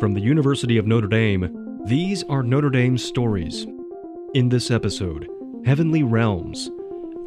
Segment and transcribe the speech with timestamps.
[0.00, 3.66] From the University of Notre Dame, these are Notre Dame stories.
[4.32, 5.28] In this episode,
[5.66, 6.70] Heavenly Realms.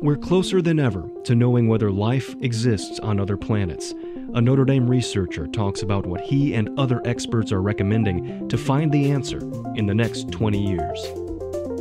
[0.01, 3.93] We're closer than ever to knowing whether life exists on other planets.
[4.33, 8.91] A Notre Dame researcher talks about what he and other experts are recommending to find
[8.91, 9.37] the answer
[9.75, 11.05] in the next 20 years.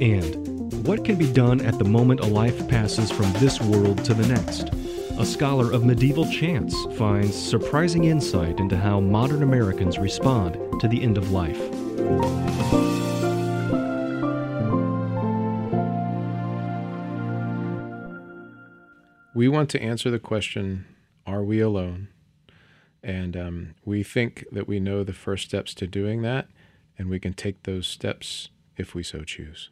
[0.02, 4.12] And what can be done at the moment a life passes from this world to
[4.12, 4.81] the next?
[5.18, 11.02] A scholar of medieval chants finds surprising insight into how modern Americans respond to the
[11.02, 11.60] end of life.
[19.34, 20.86] We want to answer the question
[21.26, 22.08] Are we alone?
[23.02, 26.48] And um, we think that we know the first steps to doing that,
[26.98, 29.71] and we can take those steps if we so choose.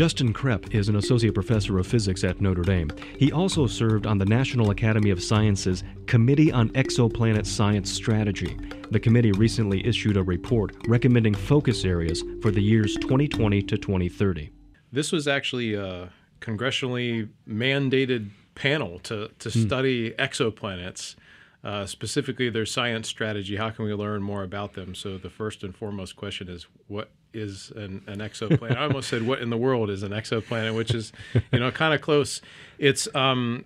[0.00, 2.90] Justin Crepp is an associate professor of physics at Notre Dame.
[3.18, 8.56] He also served on the National Academy of Sciences Committee on Exoplanet Science Strategy.
[8.92, 14.50] The committee recently issued a report recommending focus areas for the years 2020 to 2030.
[14.90, 19.66] This was actually a congressionally mandated panel to, to mm.
[19.66, 21.14] study exoplanets.
[21.62, 23.56] Uh, specifically their science strategy.
[23.56, 24.94] How can we learn more about them?
[24.94, 28.76] So the first and foremost question is what is an, an exoplanet?
[28.76, 31.12] I almost said what in the world is an exoplanet, which is
[31.52, 32.40] you know kind of close.
[32.78, 33.64] It's um,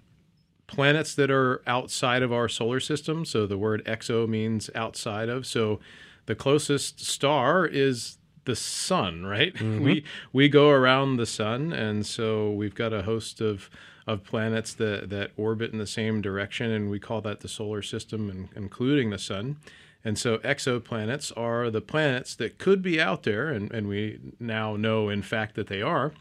[0.66, 3.24] planets that are outside of our solar system.
[3.24, 5.46] So the word exo means outside of.
[5.46, 5.80] So
[6.26, 9.54] the closest star is the sun, right?
[9.54, 9.84] Mm-hmm.
[9.84, 13.70] We we go around the sun, and so we've got a host of
[14.06, 17.80] of planets that, that orbit in the same direction, and we call that the solar
[17.80, 19.56] system, including the sun.
[20.04, 24.76] And so exoplanets are the planets that could be out there, and, and we now
[24.76, 26.12] know, in fact, that they are,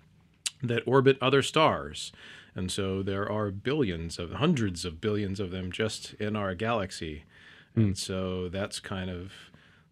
[0.61, 2.13] that orbit other stars.
[2.55, 7.23] And so there are billions of, hundreds of billions of them just in our galaxy.
[7.75, 7.83] Mm.
[7.83, 9.33] And so that's kind of,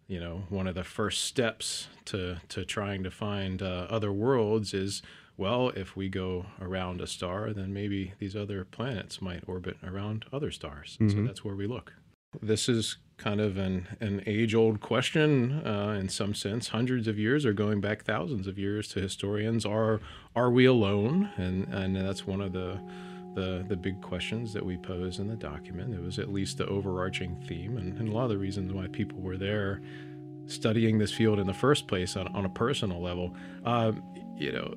[0.07, 4.73] you know, one of the first steps to, to trying to find uh, other worlds
[4.73, 5.01] is
[5.37, 10.25] well, if we go around a star, then maybe these other planets might orbit around
[10.31, 10.97] other stars.
[11.01, 11.09] Mm-hmm.
[11.09, 11.93] So that's where we look.
[12.41, 17.19] This is kind of an, an age old question uh, in some sense, hundreds of
[17.19, 19.63] years or going back thousands of years to historians.
[19.63, 20.01] Are,
[20.35, 21.29] are we alone?
[21.37, 22.81] And, and that's one of the,
[23.35, 25.93] the, the big questions that we pose in the document.
[25.93, 28.87] It was at least the overarching theme and, and a lot of the reasons why
[28.87, 29.81] people were there
[30.47, 33.35] studying this field in the first place on, on a personal level.
[33.63, 33.91] Uh,
[34.35, 34.73] you know,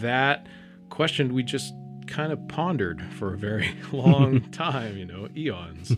[0.00, 0.46] that
[0.90, 1.72] question we just
[2.06, 5.96] kind of pondered for a very long time, you know, eons.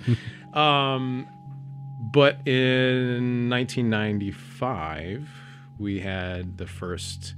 [0.55, 1.27] Um,
[2.03, 5.29] but in 1995,
[5.79, 7.35] we had the first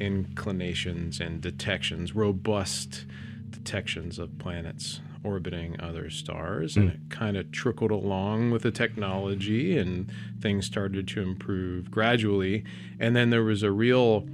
[0.00, 3.04] inclinations and detections, robust
[3.50, 6.74] detections of planets orbiting other stars.
[6.74, 6.80] Mm.
[6.80, 12.64] And it kind of trickled along with the technology, and things started to improve gradually.
[12.98, 14.26] And then there was a real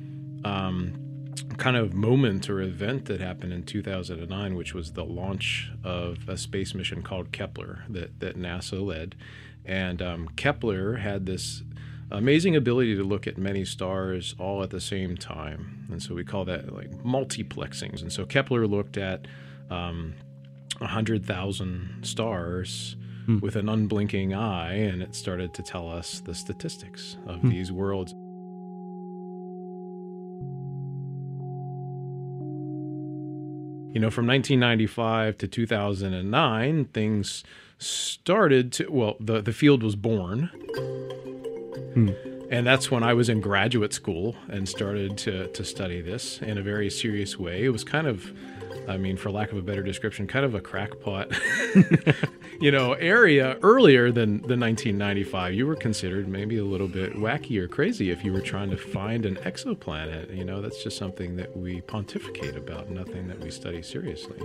[0.45, 0.95] um,
[1.56, 6.37] kind of moment or event that happened in 2009, which was the launch of a
[6.37, 9.15] space mission called Kepler that, that NASA led.
[9.64, 11.62] And um, Kepler had this
[12.10, 15.86] amazing ability to look at many stars all at the same time.
[15.91, 18.00] And so we call that like multiplexing.
[18.03, 19.26] And so Kepler looked at
[19.70, 20.14] um,
[20.78, 22.97] 100,000 stars.
[23.26, 23.38] Hmm.
[23.38, 27.48] With an unblinking eye, and it started to tell us the statistics of hmm.
[27.48, 28.14] these worlds.
[33.94, 37.44] you know, from 1995 to 2009, things
[37.78, 40.50] started to, well, the, the field was born.
[41.94, 42.10] Hmm.
[42.50, 46.58] And that's when I was in graduate school and started to, to study this in
[46.58, 47.64] a very serious way.
[47.64, 48.32] It was kind of,
[48.86, 51.32] I mean, for lack of a better description, kind of a crackpot,
[52.60, 55.54] you know, area earlier than the 1995.
[55.54, 58.76] You were considered maybe a little bit wacky or crazy if you were trying to
[58.76, 60.36] find an exoplanet.
[60.36, 64.38] You know, that's just something that we pontificate about, nothing that we study seriously.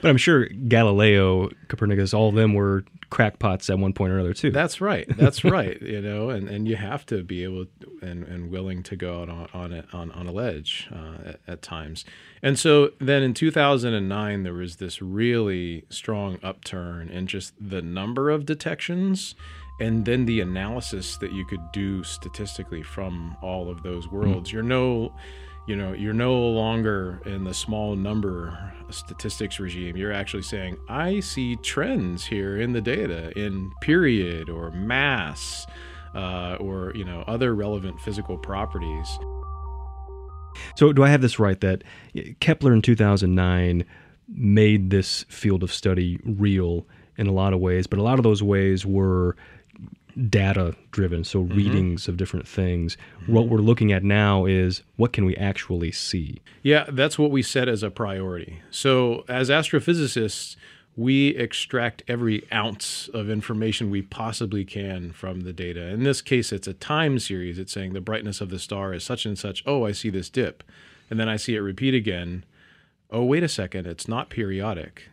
[0.00, 4.32] But I'm sure Galileo, Copernicus, all of them were crackpots at one point or another
[4.32, 4.50] too.
[4.50, 5.06] That's right.
[5.16, 5.78] That's right.
[5.90, 7.66] You know, and, and you have to be able
[8.00, 11.40] and, and willing to go out on on a, on, on a ledge uh, at,
[11.48, 12.04] at, times.
[12.42, 18.30] And so then in 2009 there was this really strong upturn in just the number
[18.30, 19.34] of detections
[19.80, 24.50] and then the analysis that you could do statistically from all of those worlds.
[24.50, 24.52] Mm.
[24.52, 25.12] You're no
[25.70, 29.96] you know you're no longer in the small number statistics regime.
[29.96, 35.68] You're actually saying i see trends here in the data in period or mass
[36.12, 39.16] uh, or you know other relevant physical properties.
[40.74, 41.84] So do i have this right that
[42.40, 43.84] kepler in 2009
[44.26, 46.84] made this field of study real
[47.16, 49.36] in a lot of ways but a lot of those ways were
[50.28, 51.56] data driven, so mm-hmm.
[51.56, 52.96] readings of different things.
[53.22, 53.32] Mm-hmm.
[53.32, 56.40] What we're looking at now is what can we actually see?
[56.62, 58.60] Yeah, that's what we set as a priority.
[58.70, 60.56] So, as astrophysicists,
[60.96, 65.86] we extract every ounce of information we possibly can from the data.
[65.86, 67.58] In this case, it's a time series.
[67.58, 69.62] It's saying the brightness of the star is such and such.
[69.66, 70.62] Oh, I see this dip.
[71.08, 72.44] And then I see it repeat again.
[73.10, 73.86] Oh, wait a second.
[73.86, 75.08] It's not periodic.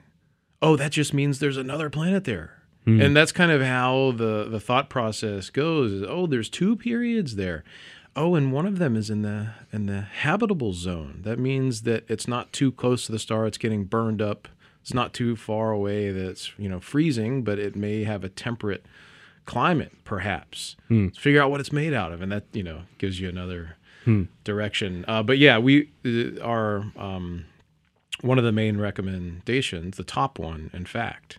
[0.62, 2.57] Oh, that just means there's another planet there.
[2.88, 3.04] Mm.
[3.04, 5.92] And that's kind of how the, the thought process goes.
[5.92, 7.66] Is, oh, there's two periods there.
[8.16, 11.20] Oh, and one of them is in the in the habitable zone.
[11.24, 13.46] That means that it's not too close to the star.
[13.46, 14.48] It's getting burned up.
[14.82, 18.30] It's not too far away that it's you know freezing, but it may have a
[18.30, 18.86] temperate
[19.46, 20.76] climate, perhaps.
[20.88, 21.10] Hmm.
[21.10, 23.76] figure out what it's made out of, and that you know gives you another
[24.06, 24.24] hmm.
[24.44, 25.04] direction.
[25.08, 27.46] Uh, but yeah, we uh, are um,
[28.22, 31.38] one of the main recommendations, the top one, in fact,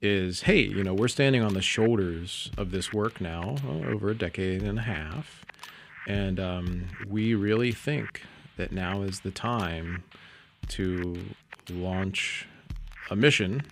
[0.00, 4.14] is hey, you know, we're standing on the shoulders of this work now, over a
[4.14, 5.44] decade and a half.
[6.06, 8.22] And um, we really think
[8.56, 10.04] that now is the time
[10.68, 11.26] to
[11.70, 12.46] launch
[13.10, 13.62] a mission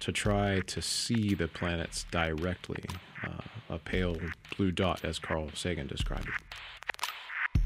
[0.00, 2.84] to try to see the planets directly,
[3.24, 4.16] uh, a pale
[4.56, 7.62] blue dot, as Carl Sagan described it.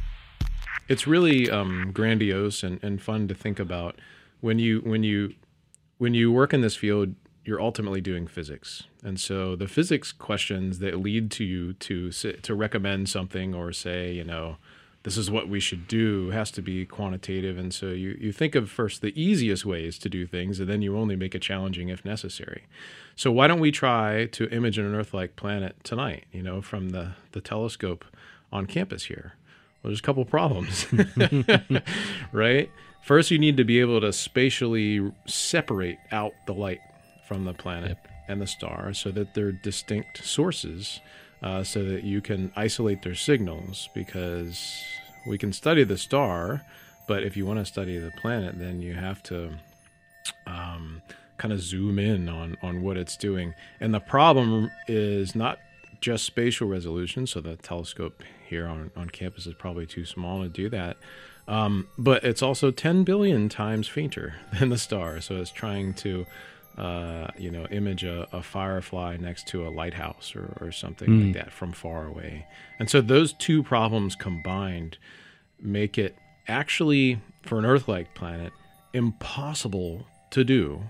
[0.88, 4.00] It's really um, grandiose and, and fun to think about
[4.40, 5.34] when you when you
[5.98, 7.14] when you work in this field
[7.44, 8.84] you're ultimately doing physics.
[9.02, 14.12] And so the physics questions that lead to you to to recommend something or say,
[14.12, 14.56] you know,
[15.02, 17.56] this is what we should do has to be quantitative.
[17.56, 20.82] And so you, you think of first the easiest ways to do things, and then
[20.82, 22.64] you only make it challenging if necessary.
[23.16, 27.12] So why don't we try to image an Earth-like planet tonight, you know, from the,
[27.32, 28.04] the telescope
[28.52, 29.34] on campus here?
[29.82, 30.86] Well, there's a couple problems,
[32.32, 32.70] right?
[33.02, 36.80] First, you need to be able to spatially separate out the light
[37.30, 38.08] from the planet yep.
[38.26, 40.98] and the star so that they're distinct sources
[41.44, 44.82] uh, so that you can isolate their signals because
[45.28, 46.64] we can study the star,
[47.06, 49.52] but if you want to study the planet, then you have to
[50.48, 51.02] um,
[51.38, 53.54] kind of zoom in on, on what it's doing.
[53.78, 55.60] And the problem is not
[56.00, 60.48] just spatial resolution, so the telescope here on, on campus is probably too small to
[60.48, 60.96] do that.
[61.46, 66.26] Um, but it's also 10 billion times fainter than the star, so it's trying to
[66.76, 71.24] uh, you know, image a, a, firefly next to a lighthouse or, or something mm.
[71.26, 72.46] like that from far away.
[72.78, 74.96] And so those two problems combined
[75.60, 76.16] make it
[76.48, 78.52] actually, for an Earth like planet,
[78.92, 80.82] impossible to do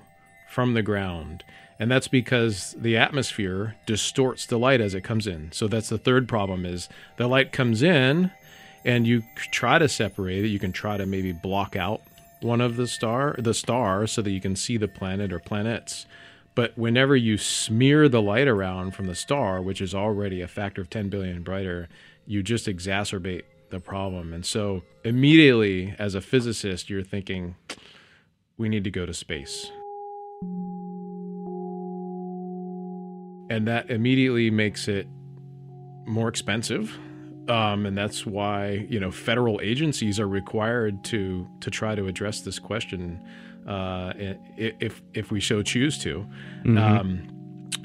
[0.49, 1.45] from the ground.
[1.79, 5.51] And that's because the atmosphere distorts the light as it comes in.
[5.53, 8.31] So that's the third problem is the light comes in
[8.85, 10.49] and you try to separate it.
[10.49, 12.03] You can try to maybe block out
[12.41, 16.07] one of the star the star so that you can see the planet or planets.
[16.55, 20.81] But whenever you smear the light around from the star, which is already a factor
[20.81, 21.89] of 10 billion brighter,
[22.27, 24.33] you just exacerbate the problem.
[24.33, 27.55] And so immediately as a physicist, you're thinking
[28.59, 29.71] we need to go to space.
[33.49, 35.09] And that immediately makes it
[36.07, 36.99] more expensive
[37.49, 42.41] um, and that's why you know federal agencies are required to to try to address
[42.41, 43.21] this question
[43.67, 44.13] uh,
[44.57, 46.27] if if we so choose to.
[46.65, 46.79] Mm-hmm.
[46.79, 47.29] Um,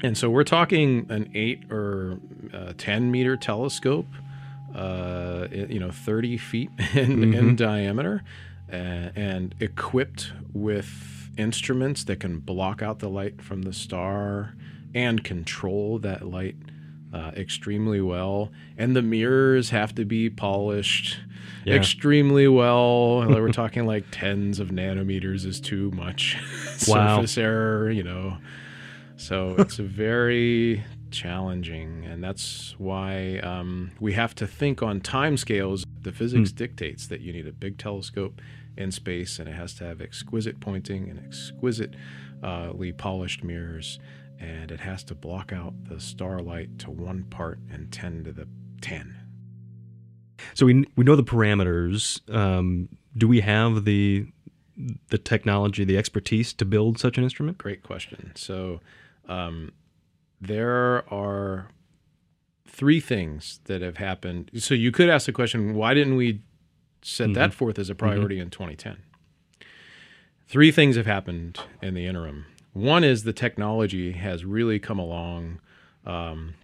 [0.02, 2.20] and so we're talking an eight or
[2.52, 4.06] uh, ten meter telescope,
[4.74, 7.34] uh, you know, thirty feet in, mm-hmm.
[7.34, 8.22] in diameter,
[8.68, 14.54] and equipped with instruments that can block out the light from the star
[14.94, 16.56] and control that light
[17.12, 21.18] uh, extremely well, and the mirrors have to be polished
[21.64, 21.74] yeah.
[21.74, 23.26] extremely well.
[23.26, 26.36] We're talking like tens of nanometers is too much
[26.88, 27.16] wow.
[27.16, 28.38] surface error, you know.
[29.16, 35.84] So it's very challenging, and that's why um, we have to think on time scales.
[36.02, 36.56] The physics mm.
[36.56, 38.40] dictates that you need a big telescope
[38.76, 43.98] in space, and it has to have exquisite pointing and exquisitely polished mirrors
[44.38, 48.48] and it has to block out the starlight to one part and 10 to the
[48.80, 49.16] 10.
[50.54, 52.20] So we we know the parameters.
[52.34, 54.26] Um, do we have the
[55.08, 57.58] the technology, the expertise to build such an instrument?
[57.58, 58.32] Great question.
[58.34, 58.80] So
[59.28, 59.72] um,
[60.40, 61.68] there are
[62.66, 64.50] three things that have happened.
[64.58, 66.42] So you could ask the question, why didn't we
[67.02, 67.34] set mm-hmm.
[67.34, 68.42] that forth as a priority mm-hmm.
[68.42, 68.98] in 2010?
[70.46, 72.46] Three things have happened in the interim.
[72.76, 75.60] One is the technology has really come along
[76.04, 76.54] um,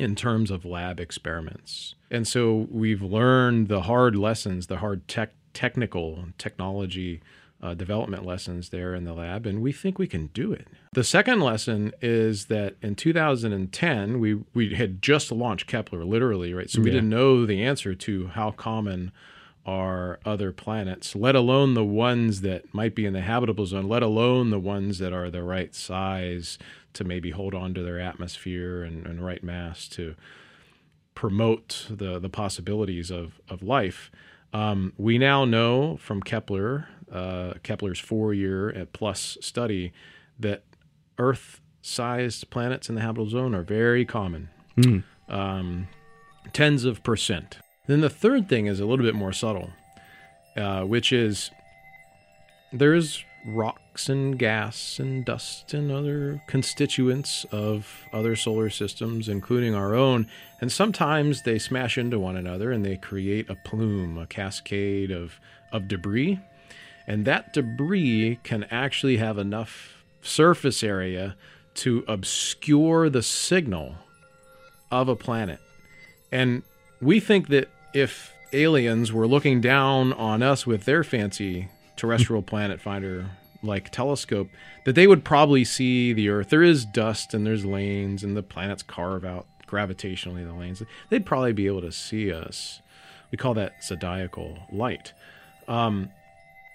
[0.00, 1.94] in terms of lab experiments.
[2.10, 7.20] And so we've learned the hard lessons, the hard tech, technical technology
[7.62, 10.66] uh, development lessons there in the lab, and we think we can do it.
[10.92, 16.68] The second lesson is that in 2010, we, we had just launched Kepler, literally, right?
[16.68, 16.94] So we Yeah.
[16.96, 19.12] didn't know the answer to how common
[19.66, 24.02] are other planets, let alone the ones that might be in the habitable zone, let
[24.02, 26.58] alone the ones that are the right size
[26.92, 30.14] to maybe hold on to their atmosphere and, and right mass to
[31.14, 34.10] promote the, the possibilities of, of life.
[34.52, 39.92] Um, we now know from Kepler, uh, Kepler's four year plus study,
[40.38, 40.64] that
[41.18, 44.50] Earth sized planets in the habitable zone are very common,
[45.28, 45.88] um,
[46.52, 47.58] tens of percent.
[47.86, 49.70] Then the third thing is a little bit more subtle,
[50.56, 51.50] uh, which is
[52.72, 59.94] there's rocks and gas and dust and other constituents of other solar systems, including our
[59.94, 60.26] own.
[60.60, 65.38] And sometimes they smash into one another and they create a plume, a cascade of,
[65.72, 66.40] of debris.
[67.06, 71.36] And that debris can actually have enough surface area
[71.74, 73.96] to obscure the signal
[74.90, 75.58] of a planet.
[76.32, 76.62] And
[77.04, 82.80] we think that if aliens were looking down on us with their fancy terrestrial planet
[82.80, 83.26] finder
[83.62, 84.48] like telescope,
[84.84, 86.48] that they would probably see the Earth.
[86.48, 90.82] There is dust and there's lanes, and the planets carve out gravitationally the lanes.
[91.08, 92.80] They'd probably be able to see us.
[93.30, 95.12] We call that zodiacal light.
[95.66, 96.10] Um,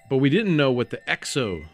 [0.08, 1.66] but we didn't know what the exo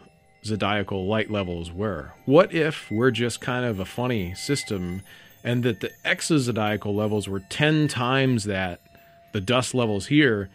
[0.45, 2.13] zodiacal light levels were.
[2.25, 5.01] What if we're just kind of a funny system
[5.43, 8.81] and that the exozodiacal levels were 10 times that
[9.33, 10.49] the dust levels here.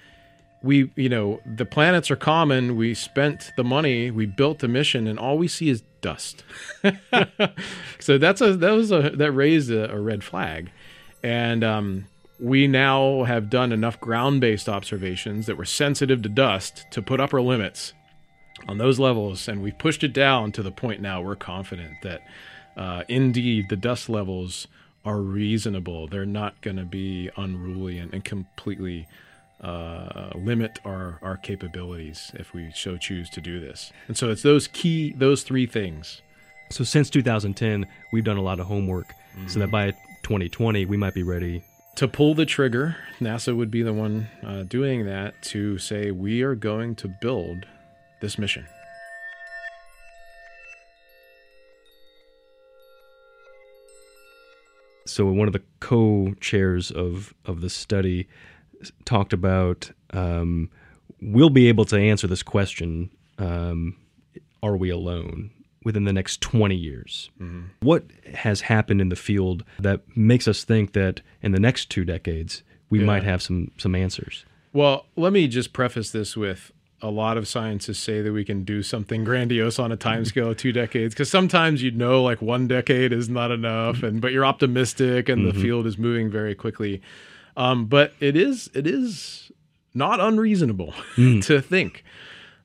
[0.62, 2.77] We you know the planets are common.
[2.77, 4.11] We spent the money.
[4.11, 6.45] We built the mission and all we see is dust.
[8.03, 10.73] So that's a that was a that raised a, a red flag.
[11.23, 12.07] And um,
[12.41, 17.41] we now have done enough ground-based observations that we're sensitive to dust to put upper
[17.41, 17.93] limits
[18.67, 22.21] on those levels and we've pushed it down to the point now we're confident that
[22.76, 24.67] uh, indeed the dust levels
[25.05, 26.07] are reasonable.
[26.07, 29.09] They're not going to be unruly and, and completely
[29.61, 33.93] uh, limit our, our capabilities if we so choose to do this.
[34.09, 36.23] And so it's those key those three things.
[36.71, 39.12] So since 2010, we've done a lot of homework,
[39.47, 39.91] so that by
[40.23, 41.62] 2020 we might be ready.
[41.97, 46.43] to pull the trigger nasa would be the one uh, doing that to say we
[46.43, 47.67] are going to build
[48.21, 48.67] this mission
[55.12, 58.28] So one of the co-chairs of of the study
[59.04, 60.71] talked about um,
[61.21, 63.97] we'll be able to answer this question: um,
[64.62, 65.50] Are we alone?
[65.85, 67.28] Within the next 20 years,
[67.81, 68.04] what
[68.35, 72.62] has happened in the field that makes us think that in the next two decades
[72.88, 73.07] we Yeah.
[73.07, 74.45] might have some some answers?
[74.73, 76.71] Well, let me just preface this with
[77.02, 80.50] a lot of scientists say that we can do something grandiose on a time scale
[80.50, 84.32] of two decades because sometimes you know like one decade is not enough and but
[84.32, 87.02] you're optimistic and the field is moving very quickly.
[87.56, 89.50] Um, but it is it is
[89.94, 92.04] not unreasonable to think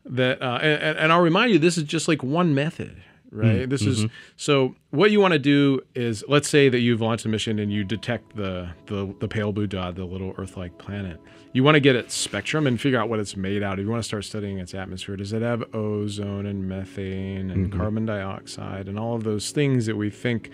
[0.06, 3.04] that uh, and, and i'll remind you this is just like one method
[3.34, 3.70] Mm, right?
[3.70, 4.14] This is mm-hmm.
[4.36, 7.72] so what you want to do is let's say that you've launched a mission and
[7.72, 11.20] you detect the the, the pale blue dot the little earth-like planet.
[11.54, 13.86] You want to get its spectrum and figure out what it's made out of.
[13.86, 15.16] You want to start studying its atmosphere.
[15.16, 17.80] Does it have ozone and methane and mm-hmm.
[17.80, 20.52] carbon dioxide and all of those things that we think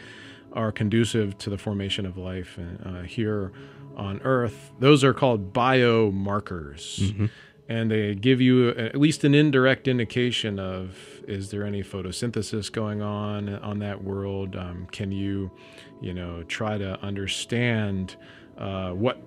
[0.53, 3.51] are conducive to the formation of life uh, here
[3.95, 4.71] on Earth.
[4.79, 6.99] Those are called biomarkers.
[6.99, 7.25] Mm-hmm.
[7.73, 10.95] And they give you at least an indirect indication of
[11.27, 14.55] is there any photosynthesis going on on that world?
[14.55, 15.49] Um, can you,
[15.99, 18.15] you know, try to understand
[18.59, 19.19] uh, what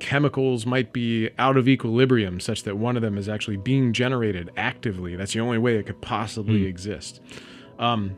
[0.00, 4.50] chemicals might be out of equilibrium such that one of them is actually being generated
[4.58, 5.16] actively?
[5.16, 7.22] That's the only way it could possibly exist.
[7.78, 8.14] Um,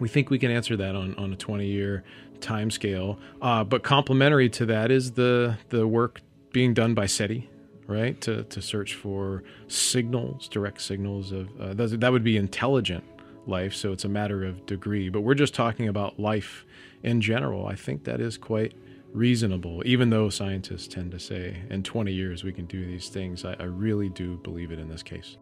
[0.00, 2.02] we think we can answer that on, on a 20 year
[2.40, 3.18] time scale.
[3.42, 7.50] Uh, but complementary to that is the, the work being done by SETI,
[7.86, 8.20] right?
[8.22, 13.04] To, to search for signals, direct signals of uh, that, that would be intelligent
[13.46, 13.74] life.
[13.74, 15.08] So it's a matter of degree.
[15.08, 16.64] But we're just talking about life
[17.02, 17.66] in general.
[17.66, 18.74] I think that is quite
[19.12, 23.44] reasonable, even though scientists tend to say in 20 years we can do these things.
[23.44, 25.38] I, I really do believe it in this case.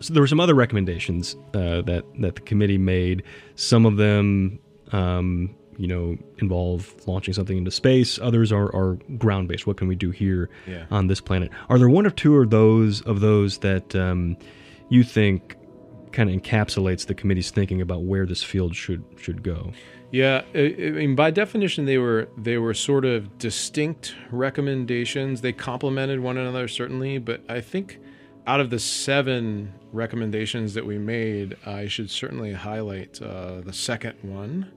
[0.00, 3.22] So there were some other recommendations uh, that that the committee made.
[3.54, 4.58] Some of them,
[4.90, 8.18] um, you know, involve launching something into space.
[8.20, 9.66] Others are, are ground based.
[9.66, 10.84] What can we do here Yeah.
[10.90, 11.50] on this planet?
[11.68, 14.36] Are there one or two of those of those that um,
[14.88, 15.56] you think
[16.12, 19.72] kind of encapsulates the committee's thinking about where this field should should go?
[20.10, 25.40] Yeah, I, I mean, by definition, they were they were sort of distinct recommendations.
[25.40, 27.98] They complemented one another certainly, but I think
[28.46, 34.16] out of the seven recommendations that we made, I should certainly highlight uh, the second
[34.22, 34.70] one,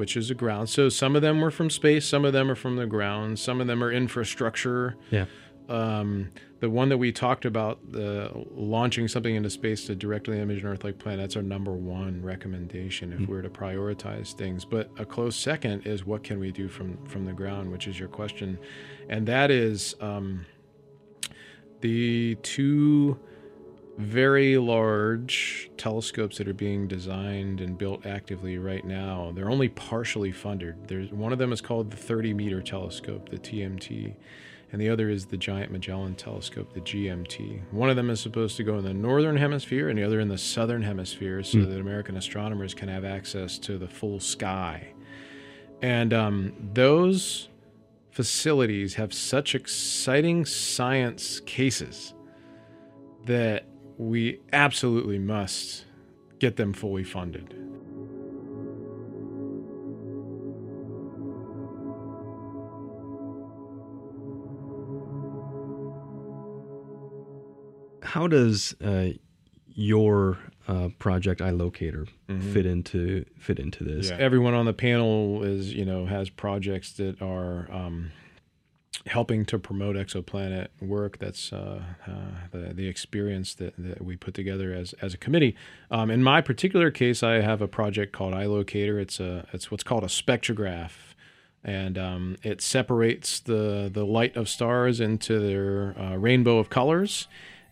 [0.00, 0.70] which is a ground.
[0.70, 3.60] So some of them were from space, some of them are from the ground, some
[3.60, 4.96] of them are infrastructure.
[5.10, 5.26] Yeah.
[5.68, 10.62] Um, the one that we talked about, the launching something into space to directly image
[10.62, 13.30] an Earth-like planet, that's our number one recommendation if mm-hmm.
[13.30, 14.64] we were to prioritize things.
[14.64, 18.00] But a close second is what can we do from from the ground, which is
[18.00, 18.58] your question,
[19.10, 20.46] and that is um,
[21.82, 23.18] the two
[24.00, 29.32] very large telescopes that are being designed and built actively right now.
[29.34, 30.88] They're only partially funded.
[30.88, 34.14] There's one of them is called the 30 meter telescope, the TMT,
[34.72, 37.60] and the other is the Giant Magellan Telescope, the GMT.
[37.72, 40.28] One of them is supposed to go in the northern hemisphere and the other in
[40.28, 41.68] the southern hemisphere so mm.
[41.68, 44.92] that American astronomers can have access to the full sky.
[45.82, 47.48] And um, those
[48.12, 52.14] facilities have such exciting science cases
[53.26, 53.64] that
[54.00, 55.84] we absolutely must
[56.38, 57.54] get them fully funded.
[68.02, 69.10] How does uh,
[69.68, 72.52] your uh, project iLocater mm-hmm.
[72.54, 74.08] fit into fit into this?
[74.08, 74.16] Yeah.
[74.16, 78.12] Everyone on the panel is you know has projects that are um,
[79.06, 81.18] helping to promote exoplanet work.
[81.18, 82.12] That's uh, uh,
[82.50, 85.56] the the experience that, that we put together as as a committee.
[85.90, 89.00] Um, in my particular case, I have a project called iLocater.
[89.00, 91.14] It's a it's what's called a spectrograph,
[91.64, 97.26] and um, it separates the the light of stars into their uh, rainbow of colors,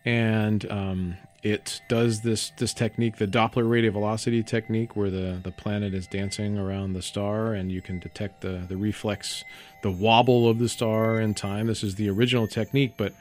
[0.05, 5.53] and um, it does this this technique, the Doppler radial velocity technique, where the, the
[5.53, 9.45] planet is dancing around the star, and you can detect the the reflex,
[9.83, 11.67] the wobble of the star in time.
[11.67, 13.13] This is the original technique, but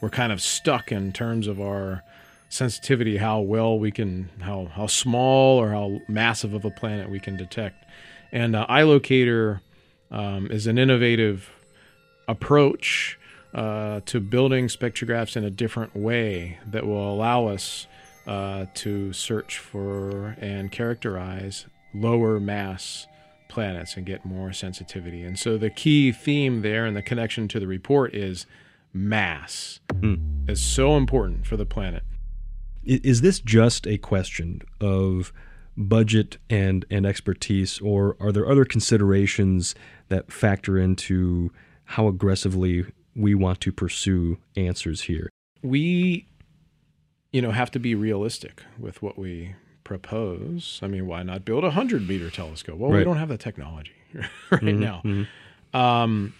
[0.00, 2.02] we're kind of stuck in terms of our
[2.48, 7.18] sensitivity, how well we can, how how small or how massive of a planet we
[7.18, 7.84] can detect.
[8.32, 9.60] And uh, iLocater
[10.10, 11.50] um, is an innovative
[12.28, 13.18] approach
[13.54, 17.86] uh, to building spectrographs in a different way that will allow us
[18.26, 23.06] uh, to search for and characterize lower mass
[23.48, 25.22] planets and get more sensitivity.
[25.22, 28.46] And so the key theme there and the connection to the report is
[28.92, 30.18] mass mm.
[30.48, 32.02] is so important for the planet.
[32.84, 35.32] Is this just a question of
[35.76, 39.74] budget and, and expertise, or are there other considerations
[40.08, 41.50] that factor into
[41.84, 45.30] how aggressively we want to pursue answers here.
[45.62, 46.26] We,
[47.32, 50.80] you know, have to be realistic with what we propose.
[50.82, 52.78] I mean, why not build a hundred meter telescope?
[52.78, 52.98] Well, right.
[52.98, 55.02] we don't have the technology right mm-hmm, now.
[55.04, 55.76] Mm-hmm.
[55.76, 56.34] Um,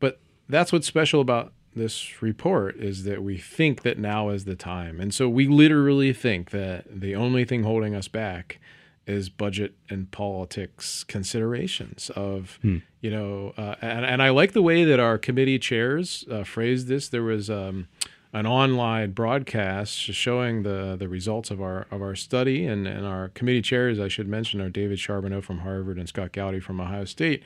[0.00, 4.54] but that's what's special about this report is that we think that now is the
[4.54, 5.00] time.
[5.00, 8.60] And so we literally think that the only thing holding us back
[9.06, 12.78] is budget and politics considerations of hmm.
[13.02, 16.88] you know uh, and, and I like the way that our committee chairs uh, phrased
[16.88, 17.86] this there was um,
[18.34, 23.28] an online broadcast showing the the results of our of our study and, and our
[23.30, 27.04] committee chairs I should mention are David Charbonneau from Harvard and Scott Gaudi from Ohio
[27.04, 27.42] State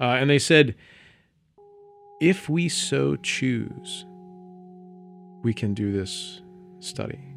[0.00, 0.74] uh, and they said
[2.20, 4.04] if we so choose
[5.42, 6.42] we can do this
[6.80, 7.28] study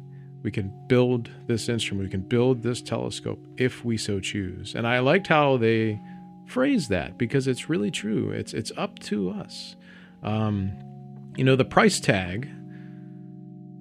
[0.42, 4.74] we can build this instrument, we can build this telescope if we so choose.
[4.74, 6.00] And I liked how they
[6.46, 8.30] phrased that because it's really true.
[8.30, 9.76] It's it's up to us.
[10.22, 10.72] Um,
[11.36, 12.48] you know, the price tag,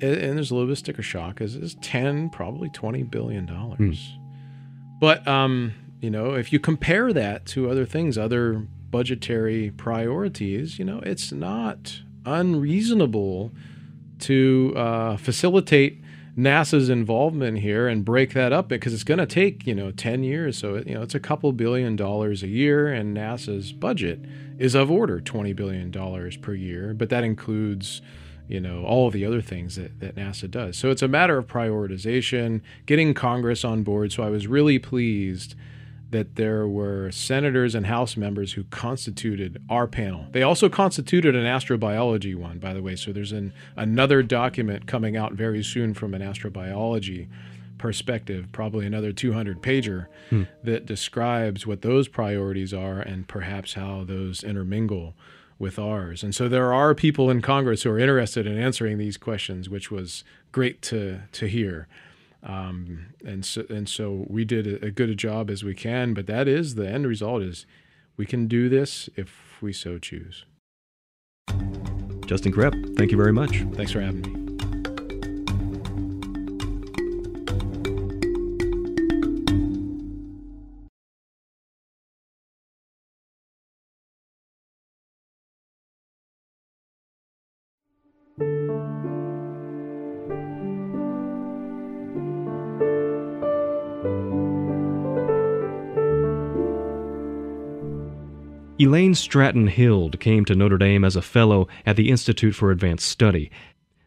[0.01, 3.79] and there's a little bit of sticker shock, is, is 10, probably 20 billion dollars.
[3.79, 4.17] Mm.
[4.99, 10.85] But um, you know, if you compare that to other things, other budgetary priorities, you
[10.85, 13.51] know, it's not unreasonable
[14.19, 16.01] to uh, facilitate
[16.37, 20.23] NASA's involvement here and break that up because it's going to take you know 10
[20.23, 24.21] years so you know it's a couple billion dollars a year and NASA's budget
[24.57, 28.01] is of order 20 billion dollars per year but that includes
[28.51, 31.47] you know all the other things that, that NASA does so it's a matter of
[31.47, 35.55] prioritization getting Congress on board so I was really pleased
[36.11, 40.27] that there were senators and House members who constituted our panel.
[40.31, 42.97] They also constituted an astrobiology one, by the way.
[42.97, 47.29] So there's an, another document coming out very soon from an astrobiology
[47.77, 50.43] perspective, probably another 200 pager, hmm.
[50.63, 55.15] that describes what those priorities are and perhaps how those intermingle
[55.61, 56.23] with ours.
[56.23, 59.91] And so there are people in Congress who are interested in answering these questions, which
[59.91, 61.87] was great to, to hear.
[62.43, 66.15] Um, and so and so we did a, a good a job as we can,
[66.15, 67.67] but that is the end result is
[68.17, 70.45] we can do this if we so choose.
[72.25, 73.63] Justin Crepp, thank you very much.
[73.75, 74.40] Thanks for having me.
[98.81, 103.07] Elaine Stratton Hild came to Notre Dame as a fellow at the Institute for Advanced
[103.07, 103.51] Study.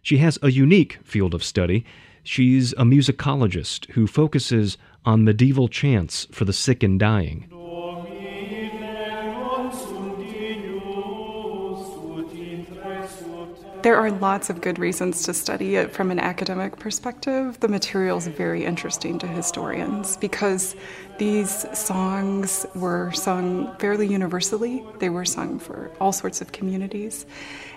[0.02, 1.84] She has a unique field of study.
[2.24, 7.48] She's a musicologist who focuses on medieval chants for the sick and dying.
[13.85, 17.61] There are lots of good reasons to study it from an academic perspective.
[17.61, 20.75] The material is very interesting to historians because
[21.18, 24.83] these songs were sung fairly universally.
[25.01, 27.27] They were sung for all sorts of communities.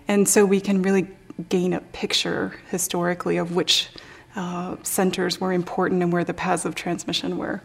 [0.08, 1.10] And so we can really
[1.50, 3.90] gain a picture historically of which
[4.38, 7.62] uh, centers were important and where the paths of transmission were.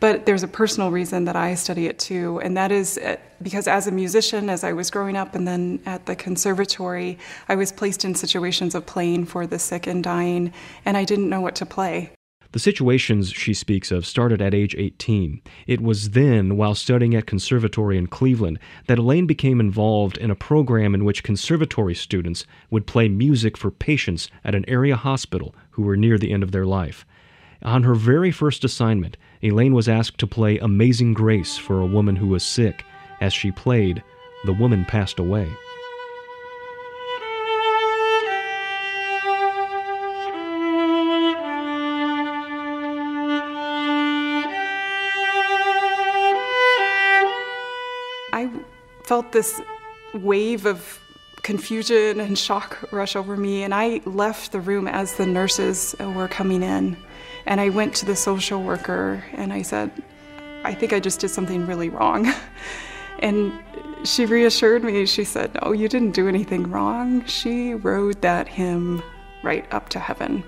[0.00, 3.68] But there's a personal reason that I study it too, and that is uh, because
[3.68, 7.70] as a musician, as I was growing up and then at the conservatory, I was
[7.70, 10.52] placed in situations of playing for the sick and dying,
[10.86, 12.12] and I didn't know what to play.
[12.56, 15.42] The situations she speaks of started at age 18.
[15.66, 20.34] It was then, while studying at conservatory in Cleveland, that Elaine became involved in a
[20.34, 25.82] program in which conservatory students would play music for patients at an area hospital who
[25.82, 27.04] were near the end of their life.
[27.62, 32.16] On her very first assignment, Elaine was asked to play Amazing Grace for a woman
[32.16, 32.82] who was sick.
[33.20, 34.02] As she played,
[34.46, 35.46] the woman passed away.
[48.32, 48.50] I
[49.04, 49.60] felt this
[50.14, 51.00] wave of
[51.46, 56.26] confusion and shock rush over me, and I left the room as the nurses were
[56.26, 56.96] coming in.
[57.46, 59.92] And I went to the social worker and I said,
[60.64, 62.34] I think I just did something really wrong.
[63.20, 63.52] and
[64.02, 65.06] she reassured me.
[65.06, 67.24] She said, No, you didn't do anything wrong.
[67.26, 69.00] She rode that hymn
[69.44, 70.42] right up to heaven.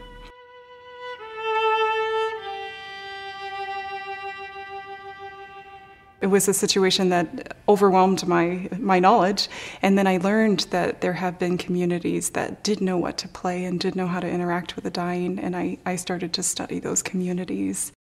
[6.30, 9.48] Was a situation that overwhelmed my my knowledge
[9.82, 13.64] and then i learned that there have been communities that did know what to play
[13.64, 16.78] and did know how to interact with the dying and i, I started to study
[16.78, 17.92] those communities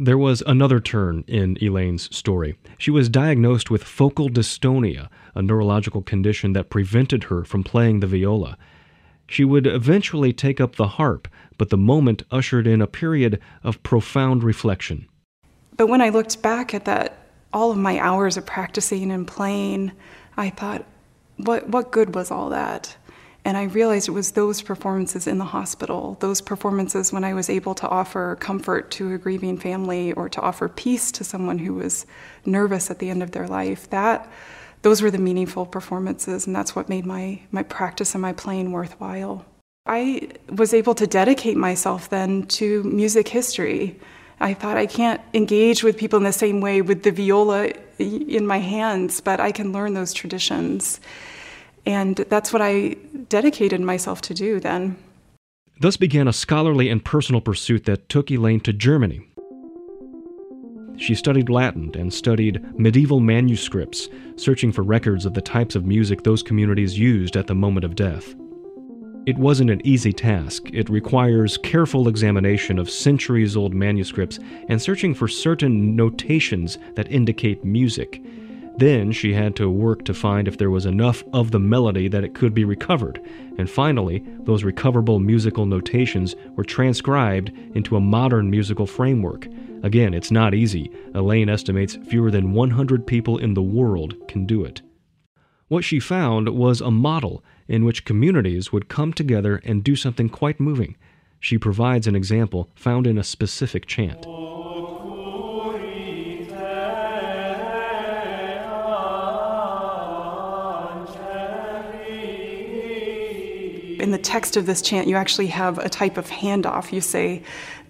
[0.00, 2.54] there was another turn in Elaine's story.
[2.78, 8.06] She was diagnosed with focal dystonia, a neurological condition that prevented her from playing the
[8.06, 8.56] viola.
[9.26, 11.26] She would eventually take up the harp,
[11.58, 15.08] but the moment ushered in a period of profound reflection.
[15.76, 17.17] But when I looked back at that
[17.52, 19.92] all of my hours of practicing and playing,
[20.36, 20.84] I thought,
[21.36, 22.96] what, what good was all that?
[23.44, 27.48] And I realized it was those performances in the hospital, those performances when I was
[27.48, 31.74] able to offer comfort to a grieving family or to offer peace to someone who
[31.74, 32.04] was
[32.44, 33.88] nervous at the end of their life.
[33.90, 34.30] That
[34.82, 38.72] those were the meaningful performances, and that's what made my, my practice and my playing
[38.72, 39.46] worthwhile.
[39.86, 43.98] I was able to dedicate myself then to music history.
[44.40, 48.46] I thought I can't engage with people in the same way with the viola in
[48.46, 51.00] my hands, but I can learn those traditions.
[51.84, 52.96] And that's what I
[53.28, 54.96] dedicated myself to do then.
[55.80, 59.22] Thus began a scholarly and personal pursuit that took Elaine to Germany.
[60.96, 66.24] She studied Latin and studied medieval manuscripts, searching for records of the types of music
[66.24, 68.34] those communities used at the moment of death.
[69.28, 70.70] It wasn't an easy task.
[70.72, 74.38] It requires careful examination of centuries old manuscripts
[74.68, 78.22] and searching for certain notations that indicate music.
[78.78, 82.24] Then she had to work to find if there was enough of the melody that
[82.24, 83.20] it could be recovered.
[83.58, 89.46] And finally, those recoverable musical notations were transcribed into a modern musical framework.
[89.82, 90.90] Again, it's not easy.
[91.12, 94.80] Elaine estimates fewer than 100 people in the world can do it.
[95.68, 100.28] What she found was a model in which communities would come together and do something
[100.28, 100.96] quite moving.
[101.38, 104.26] She provides an example found in a specific chant.
[114.00, 116.92] In the text of this chant, you actually have a type of handoff.
[116.92, 117.42] You say,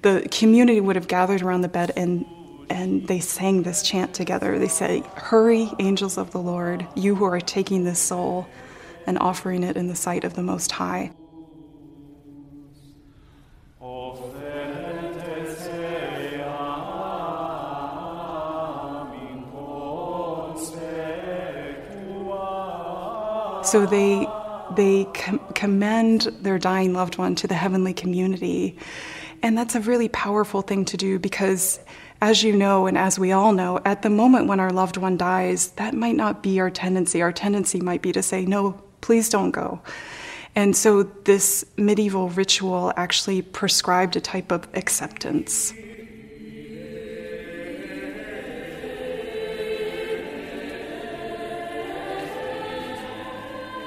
[0.03, 2.27] the community would have gathered around the bed and
[2.71, 4.59] and they sang this chant together.
[4.59, 8.47] They say, Hurry, angels of the Lord, you who are taking this soul
[9.09, 11.11] and offering it in the sight of the Most High.
[23.65, 24.27] So they
[24.77, 28.79] they com- commend their dying loved one to the heavenly community.
[29.43, 31.79] And that's a really powerful thing to do because
[32.21, 35.17] as you know, and as we all know, at the moment when our loved one
[35.17, 37.23] dies, that might not be our tendency.
[37.23, 39.81] Our tendency might be to say, no, please don't go.
[40.55, 45.73] And so this medieval ritual actually prescribed a type of acceptance.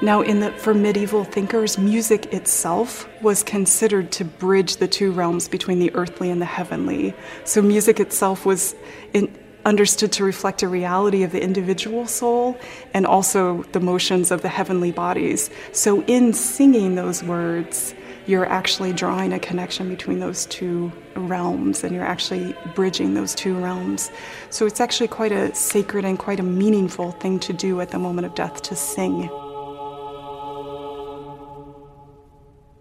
[0.02, 5.46] Now, in the, for medieval thinkers, music itself was considered to bridge the two realms
[5.46, 7.14] between the earthly and the heavenly.
[7.44, 8.74] So, music itself was
[9.12, 9.32] in,
[9.64, 12.58] understood to reflect a reality of the individual soul
[12.94, 15.50] and also the motions of the heavenly bodies.
[15.72, 17.94] So, in singing those words,
[18.26, 23.56] you're actually drawing a connection between those two realms and you're actually bridging those two
[23.58, 24.10] realms.
[24.50, 27.98] So, it's actually quite a sacred and quite a meaningful thing to do at the
[27.98, 29.28] moment of death to sing.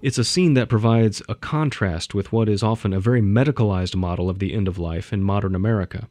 [0.02, 4.32] It's a scene that provides a contrast with what is often a very medicalized model
[4.32, 6.10] of the end of life in modern America.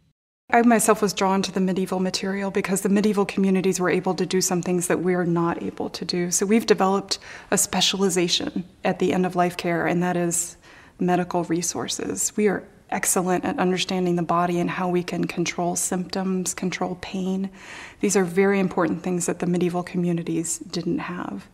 [0.53, 4.27] I myself was drawn to the medieval material because the medieval communities were able to
[4.27, 6.31] do some things that we're not able to do.
[6.31, 7.19] So we've developed
[7.51, 10.57] a specialization at the end of life care, and that is
[10.99, 12.33] medical resources.
[12.37, 17.51] We are excellent at understanding the body and how we can control symptoms, control pain.
[18.01, 21.47] These are very important things that the medieval communities didn't have.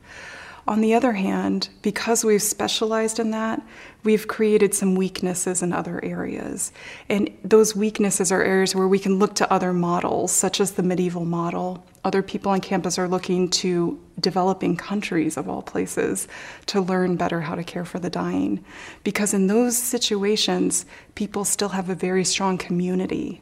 [0.69, 3.63] On the other hand, because we've specialized in that,
[4.03, 6.73] we've created some weaknesses in other areas.
[7.09, 10.83] And those weaknesses are areas where we can look to other models, such as the
[10.83, 11.87] medieval model.
[12.05, 16.27] Other people on campus are looking to developing countries, of all places,
[16.67, 18.65] to learn better how to care for the dying.
[19.05, 23.41] Because in those situations, people still have a very strong community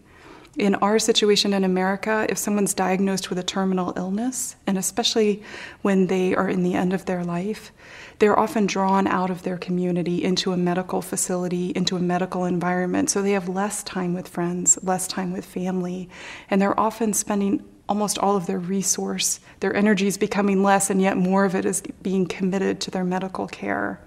[0.57, 5.43] in our situation in America, if someone's diagnosed with a terminal illness, and especially
[5.83, 7.73] when they are in the end of their life,
[8.19, 13.11] they're often drawn out of their community into a medical facility, into a medical environment.
[13.11, 16.09] So they have less time with friends, less time with family,
[16.49, 21.03] and they're often spending almost all of their resource, their energy is becoming less, and
[21.03, 24.01] yet more of it is being committed to their medical care.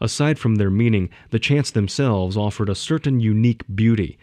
[0.00, 4.18] Aside from their meaning, the chants themselves offered a certain unique beauty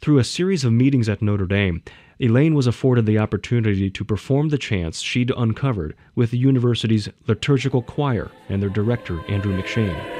[0.00, 1.82] through a series of meetings at Notre Dame,
[2.18, 7.82] Elaine was afforded the opportunity to perform the chants she'd uncovered with the university's liturgical
[7.82, 10.16] choir and their director, Andrew McShane.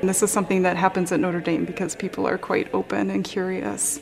[0.00, 4.00] This is something that happens at Notre Dame because people are quite open and curious.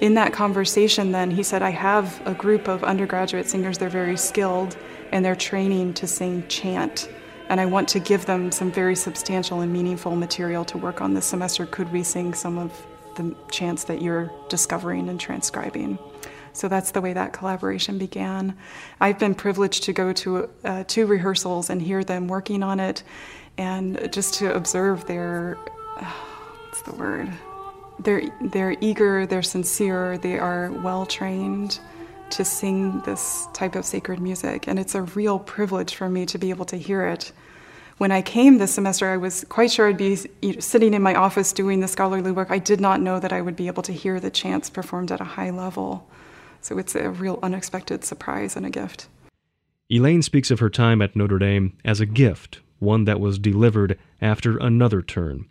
[0.00, 4.16] In that conversation, then, he said, I have a group of undergraduate singers, they're very
[4.16, 4.76] skilled
[5.12, 7.08] and they're training to sing chant.
[7.48, 11.12] And I want to give them some very substantial and meaningful material to work on
[11.14, 11.66] this semester.
[11.66, 15.98] Could we sing some of the chants that you're discovering and transcribing?
[16.54, 18.56] So that's the way that collaboration began.
[19.00, 23.02] I've been privileged to go to uh, two rehearsals and hear them working on it,
[23.58, 25.58] and just to observe their
[25.98, 26.04] uh,
[26.64, 27.30] what's the word?
[28.00, 31.80] They're they're eager, they're sincere, they are well trained
[32.32, 36.38] to sing this type of sacred music, and it's a real privilege for me to
[36.38, 37.32] be able to hear it.
[37.98, 40.16] When I came this semester, I was quite sure I'd be
[40.58, 42.50] sitting in my office doing the scholarly work.
[42.50, 45.20] I did not know that I would be able to hear the chants performed at
[45.20, 46.08] a high level.
[46.60, 49.08] So it's a real unexpected surprise and a gift.
[49.90, 53.98] Elaine speaks of her time at Notre Dame as a gift, one that was delivered
[54.20, 55.46] after another turn.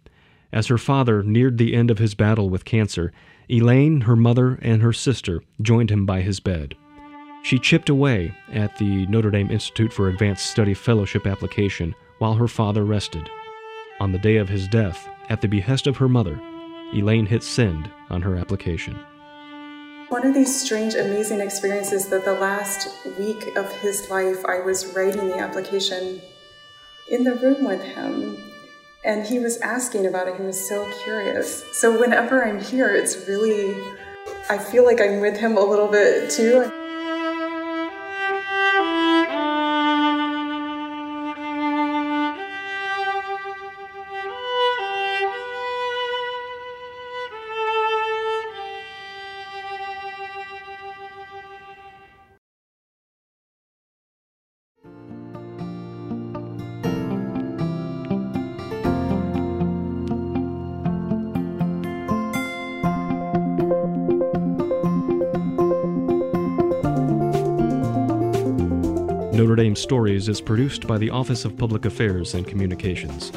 [0.51, 3.13] As her father neared the end of his battle with cancer,
[3.49, 6.75] Elaine, her mother, and her sister joined him by his bed.
[7.43, 12.47] She chipped away at the Notre Dame Institute for Advanced Study Fellowship application while her
[12.47, 13.29] father rested.
[13.99, 16.39] On the day of his death, at the behest of her mother,
[16.93, 18.99] Elaine hit send on her application.
[20.09, 24.93] One of these strange, amazing experiences that the last week of his life, I was
[24.93, 26.21] writing the application
[27.09, 28.50] in the room with him
[29.03, 30.35] and he was asking about it.
[30.37, 31.63] He was so curious.
[31.73, 33.75] So whenever I'm here, it's really,
[34.49, 36.80] I feel like I'm with him a little bit too.
[69.51, 73.33] Notre Dame Stories is produced by the Office of Public Affairs and Communications.